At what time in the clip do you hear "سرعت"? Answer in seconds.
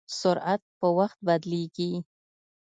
0.19-0.61